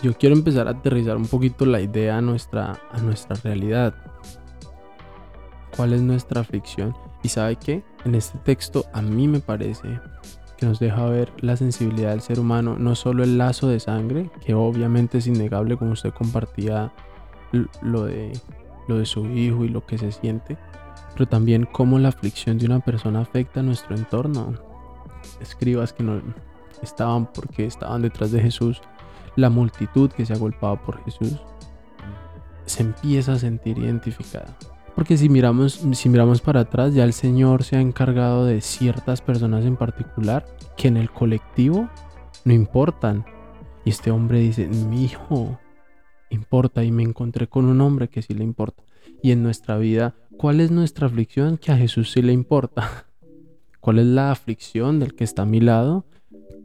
Yo 0.02 0.18
quiero 0.18 0.36
empezar 0.36 0.68
a 0.68 0.72
aterrizar 0.72 1.16
un 1.16 1.28
poquito 1.28 1.66
la 1.66 1.80
idea 1.80 2.18
a 2.18 2.22
nuestra, 2.22 2.80
a 2.92 3.00
nuestra 3.02 3.36
realidad. 3.44 3.94
¿Cuál 5.76 5.94
es 5.94 6.02
nuestra 6.02 6.42
aflicción? 6.42 6.96
Y 7.22 7.30
sabe 7.30 7.56
qué? 7.56 7.84
En 8.04 8.16
este 8.16 8.40
texto 8.40 8.86
a 8.94 9.02
mí 9.02 9.28
me 9.28 9.40
parece 9.40 10.00
que 10.58 10.66
nos 10.66 10.80
deja 10.80 11.06
ver 11.06 11.32
la 11.42 11.56
sensibilidad 11.56 12.12
del 12.12 12.22
ser 12.22 12.40
humano, 12.40 12.78
no 12.80 12.96
solo 12.96 13.24
el 13.24 13.38
lazo 13.38 13.68
de 13.68 13.80
sangre, 13.80 14.32
que 14.44 14.56
obviamente 14.56 15.20
es 15.20 15.28
innegable 15.28 15.78
como 15.78 15.92
usted 15.92 16.14
compartía 16.14 16.92
lo 17.82 18.06
de, 18.06 18.32
lo 18.88 18.98
de 18.98 19.06
su 19.06 19.26
hijo 19.28 19.66
y 19.66 19.70
lo 19.70 19.86
que 19.86 19.98
se 19.98 20.12
siente, 20.12 20.58
pero 21.14 21.28
también 21.28 21.68
cómo 21.72 22.00
la 22.00 22.10
aflicción 22.10 22.58
de 22.58 22.66
una 22.66 22.80
persona 22.80 23.22
afecta 23.22 23.60
a 23.60 23.64
nuestro 23.64 23.96
entorno. 23.96 24.54
Escribas 25.40 25.94
que 25.94 26.04
no 26.04 26.22
estaban 26.82 27.32
porque 27.32 27.66
estaban 27.66 28.02
detrás 28.02 28.32
de 28.32 28.42
Jesús, 28.42 28.82
la 29.36 29.50
multitud 29.50 30.12
que 30.12 30.26
se 30.26 30.34
agolpaba 30.34 30.82
por 30.82 31.04
Jesús, 31.04 31.38
se 32.66 32.84
empieza 32.84 33.34
a 33.34 33.40
sentir 33.40 33.78
identificada. 33.78 34.58
Porque 34.96 35.18
si 35.18 35.30
miramos, 35.30 35.82
si 35.94 36.10
miramos 36.10 36.42
para 36.42 36.62
atrás, 36.62 36.94
ya 36.94 37.04
el 37.04 37.14
Señor 37.14 37.64
se 37.64 37.78
ha 37.78 37.82
encargado 37.82 38.46
de 38.46 38.62
ciertas 38.62 39.22
personas 39.22 39.66
en 39.66 39.78
particular 39.78 40.46
que 40.76 40.90
en 40.90 40.98
el 40.98 41.10
colectivo 41.10 41.90
no 42.46 42.54
importan. 42.54 43.26
Y 43.86 43.90
este 43.90 44.12
hombre 44.12 44.40
dice, 44.40 44.68
mi 44.68 45.06
hijo 45.06 45.60
importa 46.30 46.84
y 46.84 46.92
me 46.92 47.04
encontré 47.04 47.48
con 47.48 47.66
un 47.66 47.82
hombre 47.82 48.10
que 48.10 48.22
sí 48.22 48.34
le 48.34 48.44
importa. 48.44 48.84
Y 49.24 49.32
en 49.32 49.44
nuestra 49.44 49.78
vida, 49.78 50.16
¿cuál 50.38 50.60
es 50.60 50.72
nuestra 50.72 51.08
aflicción? 51.08 51.58
Que 51.58 51.72
a 51.72 51.78
Jesús 51.78 52.12
sí 52.12 52.22
le 52.22 52.34
importa. 52.34 53.06
¿Cuál 53.80 54.00
es 54.00 54.06
la 54.06 54.32
aflicción 54.32 55.00
del 55.00 55.16
que 55.16 55.24
está 55.24 55.44
a 55.44 55.48
mi 55.48 55.60
lado? 55.60 56.06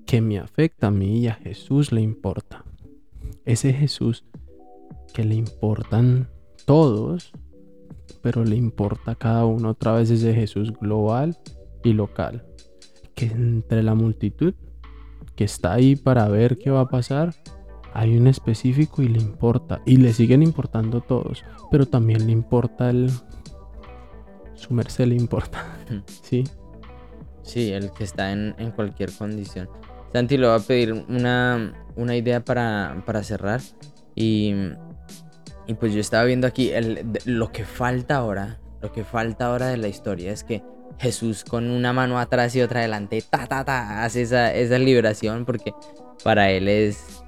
Que 0.06 0.20
me 0.20 0.38
afecta 0.38 0.86
a 0.88 0.90
mí 0.90 1.20
y 1.20 1.28
a 1.28 1.34
Jesús 1.34 1.92
le 1.92 2.00
importa. 2.00 2.64
Ese 3.44 3.72
Jesús 3.72 4.24
que 5.12 5.24
le 5.24 5.34
importan 5.34 6.28
todos, 6.64 7.32
pero 8.22 8.44
le 8.44 8.56
importa 8.56 9.12
a 9.12 9.14
cada 9.14 9.46
uno 9.46 9.70
otra 9.70 9.92
vez 9.92 10.10
ese 10.10 10.34
Jesús 10.34 10.72
global 10.78 11.36
y 11.82 11.92
local. 11.92 12.44
Que 13.14 13.26
entre 13.26 13.82
la 13.82 13.94
multitud 13.94 14.54
que 15.34 15.44
está 15.44 15.74
ahí 15.74 15.96
para 15.96 16.28
ver 16.28 16.58
qué 16.58 16.70
va 16.70 16.82
a 16.82 16.88
pasar, 16.88 17.34
hay 17.94 18.16
un 18.16 18.26
específico 18.26 19.02
y 19.02 19.08
le 19.08 19.18
importa. 19.18 19.80
Y 19.86 19.96
le 19.96 20.12
siguen 20.12 20.42
importando 20.42 21.00
todos, 21.00 21.44
pero 21.70 21.86
también 21.86 22.26
le 22.26 22.32
importa 22.32 22.90
el... 22.90 23.10
Su 24.54 24.74
merced 24.74 25.06
le 25.06 25.14
importa. 25.14 25.64
¿Sí? 26.22 26.44
Sí, 27.42 27.72
el 27.72 27.90
que 27.92 28.04
está 28.04 28.32
en, 28.32 28.54
en 28.58 28.70
cualquier 28.70 29.12
condición. 29.12 29.68
Santi 30.16 30.38
le 30.38 30.46
va 30.46 30.54
a 30.54 30.60
pedir 30.60 30.94
una, 30.94 31.74
una 31.94 32.16
idea 32.16 32.42
para, 32.42 33.02
para 33.04 33.22
cerrar. 33.22 33.60
Y, 34.14 34.54
y, 35.66 35.74
pues 35.74 35.92
yo 35.92 36.00
estaba 36.00 36.24
viendo 36.24 36.46
aquí 36.46 36.70
el, 36.70 37.06
lo 37.26 37.52
que 37.52 37.66
falta 37.66 38.16
ahora. 38.16 38.58
Lo 38.80 38.92
que 38.92 39.04
falta 39.04 39.44
ahora 39.44 39.66
de 39.66 39.76
la 39.76 39.88
historia 39.88 40.32
es 40.32 40.42
que 40.42 40.62
Jesús 40.98 41.44
con 41.44 41.68
una 41.68 41.92
mano 41.92 42.18
atrás 42.18 42.56
y 42.56 42.62
otra 42.62 42.80
adelante, 42.80 43.22
ta, 43.28 43.46
ta, 43.46 43.62
ta, 43.66 44.04
hace 44.04 44.22
esa, 44.22 44.54
esa 44.54 44.78
liberación 44.78 45.44
porque 45.44 45.74
para 46.24 46.50
él 46.50 46.68
es, 46.68 47.22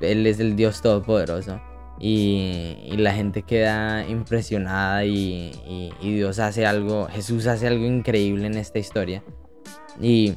él 0.00 0.24
es 0.28 0.38
el 0.38 0.54
Dios 0.54 0.80
Todopoderoso. 0.80 1.60
Y, 1.98 2.76
y 2.84 2.98
la 2.98 3.14
gente 3.14 3.42
queda 3.42 4.06
impresionada 4.06 5.04
y, 5.04 5.50
y, 5.66 5.92
y 6.00 6.14
Dios 6.14 6.38
hace 6.38 6.66
algo, 6.66 7.08
Jesús 7.08 7.48
hace 7.48 7.66
algo 7.66 7.84
increíble 7.84 8.46
en 8.46 8.58
esta 8.58 8.78
historia. 8.78 9.24
Y 10.00 10.36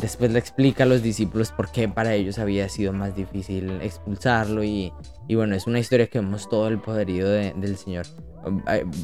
después 0.00 0.30
le 0.32 0.38
explica 0.38 0.84
a 0.84 0.86
los 0.86 1.02
discípulos 1.02 1.52
por 1.52 1.70
qué 1.70 1.88
para 1.88 2.14
ellos 2.14 2.38
había 2.38 2.68
sido 2.68 2.92
más 2.92 3.14
difícil 3.14 3.80
expulsarlo 3.82 4.64
y, 4.64 4.92
y 5.28 5.34
bueno, 5.34 5.54
es 5.54 5.66
una 5.66 5.78
historia 5.78 6.06
que 6.06 6.20
vemos 6.20 6.48
todo 6.48 6.68
el 6.68 6.80
poderío 6.80 7.28
de, 7.28 7.52
del 7.56 7.76
Señor. 7.76 8.06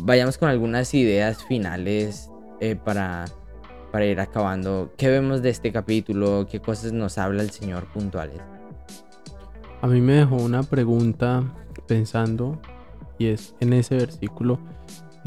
Vayamos 0.03 0.39
con 0.39 0.49
algunas 0.49 0.93
ideas 0.95 1.45
finales 1.45 2.31
eh, 2.61 2.77
para, 2.77 3.27
para 3.93 4.07
ir 4.07 4.21
acabando. 4.21 4.93
¿Qué 4.97 5.09
vemos 5.09 5.43
de 5.43 5.51
este 5.51 5.73
capítulo? 5.73 6.47
¿Qué 6.51 6.61
cosas 6.61 6.93
nos 6.93 7.19
habla 7.19 7.43
el 7.43 7.51
Señor 7.51 7.85
puntuales? 7.93 8.41
A 9.83 9.87
mí 9.87 10.01
me 10.01 10.15
dejó 10.15 10.37
una 10.37 10.63
pregunta 10.63 11.45
pensando 11.87 12.61
y 13.19 13.27
es 13.27 13.55
en 13.61 13.73
ese 13.73 13.97
versículo 13.97 14.59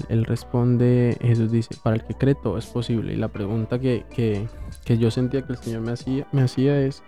él 0.09 0.25
responde, 0.25 1.17
Jesús 1.21 1.51
dice, 1.51 1.75
para 1.83 1.97
el 1.97 2.03
que 2.03 2.13
cree 2.13 2.35
todo 2.35 2.57
es 2.57 2.65
posible. 2.67 3.13
Y 3.13 3.17
la 3.17 3.27
pregunta 3.27 3.79
que, 3.79 4.05
que, 4.13 4.47
que 4.85 4.97
yo 4.97 5.11
sentía 5.11 5.41
que 5.45 5.53
el 5.53 5.59
Señor 5.59 5.81
me 5.81 5.91
hacía, 5.91 6.27
me 6.31 6.43
hacía 6.43 6.79
es, 6.79 7.03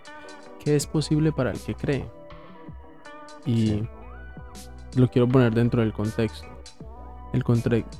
¿qué 0.64 0.76
es 0.76 0.86
posible 0.86 1.32
para 1.32 1.50
el 1.50 1.58
que 1.58 1.74
cree? 1.74 2.04
Y 3.46 3.82
lo 4.96 5.08
quiero 5.08 5.28
poner 5.28 5.54
dentro 5.54 5.80
del 5.82 5.92
contexto. 5.92 6.46
El 7.32 7.42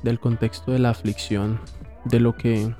del 0.03 0.19
contexto 0.19 0.71
de 0.71 0.79
la 0.79 0.91
aflicción, 0.91 1.59
de 2.05 2.19
lo 2.19 2.35
que 2.35 2.73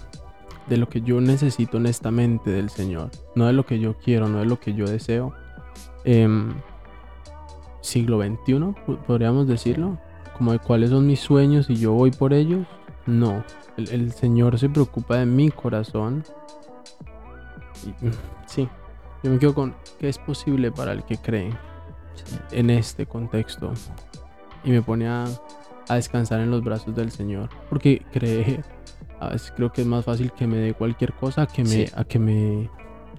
de 0.68 0.78
lo 0.78 0.88
que 0.88 1.02
yo 1.02 1.20
necesito 1.20 1.78
honestamente 1.78 2.50
del 2.50 2.70
Señor, 2.70 3.10
no 3.36 3.48
de 3.48 3.54
lo 3.54 3.66
que 3.66 3.80
yo 3.80 3.98
quiero, 3.98 4.30
no 4.30 4.40
de 4.40 4.46
lo 4.46 4.60
que 4.60 4.74
yo 4.74 4.86
deseo. 4.86 5.34
Eh, 6.06 6.28
siglo 7.82 8.22
XXI, 8.22 8.74
podríamos 9.06 9.48
decirlo, 9.48 10.00
como 10.38 10.52
de 10.52 10.60
cuáles 10.60 10.90
son 10.90 11.08
mis 11.08 11.20
sueños 11.20 11.70
y 11.70 11.76
yo 11.76 11.94
voy 11.94 12.12
por 12.12 12.34
ellos. 12.34 12.66
No, 13.06 13.44
el, 13.78 14.12
Señor 14.12 14.58
se 14.60 14.70
preocupa 14.70 15.18
de 15.18 15.26
mi 15.26 15.50
corazón. 15.50 16.24
Y, 17.86 17.94
sí, 18.48 18.70
yo 19.24 19.32
me 19.32 19.40
quedo 19.40 19.54
con 19.54 19.76
qué 20.00 20.10
es 20.10 20.18
posible 20.18 20.72
para 20.72 20.94
el 20.94 21.04
que 21.04 21.18
cree 21.18 21.52
en 22.52 22.70
este 22.70 23.06
contexto. 23.06 23.74
Y 24.64 24.72
me 24.72 24.82
pone 24.82 25.08
a, 25.08 25.26
a 25.90 25.96
descansar 25.96 26.40
en 26.40 26.52
los 26.52 26.64
brazos 26.64 26.96
del 26.96 27.12
Señor. 27.12 27.50
Porque 27.70 28.02
cree, 28.12 28.62
a 29.20 29.30
veces 29.30 29.54
creo 29.56 29.72
que 29.72 29.82
es 29.82 29.88
más 29.88 30.06
fácil 30.06 30.32
que 30.32 30.48
me 30.48 30.58
dé 30.58 30.74
cualquier 30.74 31.14
cosa 31.14 31.46
que 31.46 31.64
me, 31.64 31.90
a 31.96 32.04
que 32.04 32.20
me... 32.20 32.70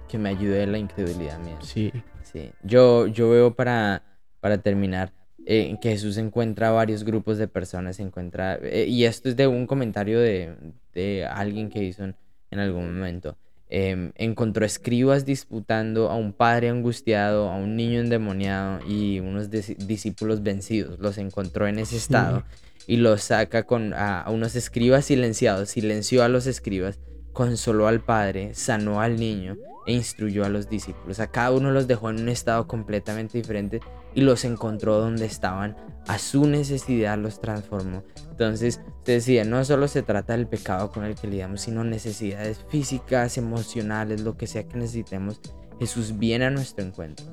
Que 0.08 0.18
me 0.18 0.30
ayude 0.30 0.66
la 0.66 0.78
incredulidad 0.78 1.38
mía. 1.40 1.58
Sí. 1.60 1.92
Sí. 2.22 2.50
Yo, 2.62 3.06
yo 3.06 3.30
veo 3.30 3.54
para, 3.54 4.02
para 4.40 4.58
terminar 4.58 5.12
eh, 5.46 5.76
que 5.80 5.90
Jesús 5.90 6.16
encuentra 6.16 6.70
varios 6.70 7.04
grupos 7.04 7.38
de 7.38 7.48
personas, 7.48 8.00
encuentra, 8.00 8.58
eh, 8.62 8.86
y 8.88 9.04
esto 9.04 9.28
es 9.28 9.36
de 9.36 9.46
un 9.46 9.66
comentario 9.66 10.18
de, 10.20 10.54
de 10.94 11.26
alguien 11.26 11.68
que 11.68 11.84
hizo 11.84 12.04
en, 12.04 12.16
en 12.50 12.60
algún 12.60 12.94
momento. 12.94 13.36
Eh, 13.68 14.12
encontró 14.16 14.64
escribas 14.64 15.24
disputando 15.24 16.10
a 16.10 16.16
un 16.16 16.32
padre 16.32 16.68
angustiado, 16.68 17.50
a 17.50 17.56
un 17.56 17.76
niño 17.76 18.00
endemoniado 18.00 18.80
y 18.86 19.20
unos 19.20 19.50
discípulos 19.50 20.42
vencidos. 20.42 20.98
Los 20.98 21.18
encontró 21.18 21.66
en 21.66 21.78
ese 21.78 21.96
estado 21.96 22.44
y 22.86 22.98
los 22.98 23.22
saca 23.22 23.64
con 23.64 23.92
a, 23.92 24.20
a, 24.20 24.30
unos 24.30 24.54
escribas 24.54 25.06
silenciados, 25.06 25.70
silenció 25.70 26.22
a 26.22 26.28
los 26.28 26.46
escribas, 26.46 26.98
consoló 27.32 27.88
al 27.88 28.00
padre, 28.00 28.54
sanó 28.54 29.00
al 29.00 29.18
niño 29.18 29.56
e 29.86 29.92
instruyó 29.92 30.44
a 30.44 30.48
los 30.48 30.68
discípulos. 30.68 31.20
A 31.20 31.28
cada 31.28 31.52
uno 31.52 31.70
los 31.70 31.86
dejó 31.86 32.10
en 32.10 32.20
un 32.20 32.28
estado 32.28 32.66
completamente 32.66 33.38
diferente 33.38 33.80
y 34.14 34.22
los 34.22 34.44
encontró 34.44 34.98
donde 34.98 35.26
estaban. 35.26 35.76
A 36.06 36.18
su 36.18 36.46
necesidad 36.46 37.18
los 37.18 37.40
transformó. 37.40 38.02
Entonces, 38.30 38.80
te 39.04 39.12
decía, 39.12 39.44
no 39.44 39.64
solo 39.64 39.88
se 39.88 40.02
trata 40.02 40.34
del 40.34 40.46
pecado 40.46 40.90
con 40.90 41.04
el 41.04 41.14
que 41.14 41.28
lidiamos, 41.28 41.62
sino 41.62 41.84
necesidades 41.84 42.64
físicas, 42.68 43.38
emocionales, 43.38 44.22
lo 44.22 44.36
que 44.36 44.46
sea 44.46 44.64
que 44.64 44.76
necesitemos. 44.76 45.40
Jesús 45.78 46.18
viene 46.18 46.44
a 46.44 46.50
nuestro 46.50 46.84
encuentro, 46.84 47.26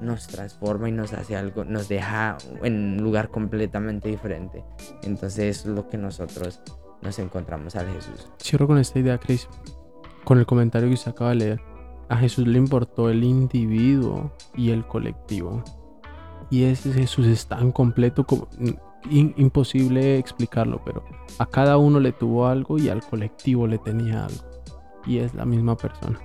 nos 0.00 0.26
transforma 0.26 0.88
y 0.88 0.92
nos 0.92 1.12
hace 1.12 1.36
algo, 1.36 1.64
nos 1.64 1.88
deja 1.88 2.36
en 2.62 2.74
un 2.74 2.96
lugar 2.98 3.30
completamente 3.30 4.08
diferente. 4.08 4.64
Entonces, 5.02 5.60
es 5.60 5.66
lo 5.66 5.88
que 5.88 5.96
nosotros 5.96 6.60
nos 7.02 7.18
encontramos 7.18 7.76
al 7.76 7.86
Jesús. 7.92 8.28
Cierro 8.42 8.66
con 8.66 8.78
esta 8.78 8.98
idea, 8.98 9.18
Chris, 9.18 9.48
con 10.24 10.38
el 10.38 10.46
comentario 10.46 10.88
que 10.88 10.94
usted 10.94 11.12
acaba 11.12 11.30
de 11.30 11.36
leer. 11.36 11.75
A 12.08 12.16
Jesús 12.16 12.46
le 12.46 12.58
importó 12.58 13.10
el 13.10 13.24
individuo 13.24 14.32
y 14.54 14.70
el 14.70 14.86
colectivo. 14.86 15.62
Y 16.50 16.64
ese 16.64 16.92
Jesús 16.92 17.26
es 17.26 17.46
tan 17.46 17.72
completo 17.72 18.24
como 18.24 18.48
imposible 19.10 20.18
explicarlo, 20.18 20.80
pero 20.84 21.04
a 21.38 21.46
cada 21.46 21.76
uno 21.78 22.00
le 22.00 22.12
tuvo 22.12 22.46
algo 22.46 22.78
y 22.78 22.88
al 22.88 23.02
colectivo 23.02 23.66
le 23.66 23.78
tenía 23.78 24.26
algo. 24.26 24.44
Y 25.04 25.18
es 25.18 25.34
la 25.34 25.44
misma 25.44 25.76
persona. 25.76 26.20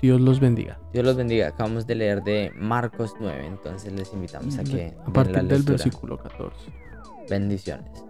Dios 0.00 0.20
los 0.20 0.40
bendiga. 0.40 0.80
Dios 0.92 1.04
los 1.04 1.16
bendiga. 1.16 1.48
Acabamos 1.48 1.86
de 1.86 1.94
leer 1.94 2.22
de 2.24 2.50
Marcos 2.56 3.14
9, 3.20 3.46
entonces 3.46 3.92
les 3.92 4.12
invitamos 4.12 4.58
a 4.58 4.64
que... 4.64 4.94
A 5.06 5.12
partir 5.12 5.44
del 5.44 5.62
versículo 5.62 6.18
14. 6.18 6.72
Bendiciones. 7.30 8.04